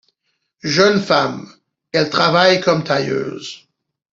Jeune 0.63 0.99
femme, 0.99 1.47
elle 1.91 2.09
travaille 2.09 2.59
comme 2.59 2.83
tailleuse. 2.83 3.67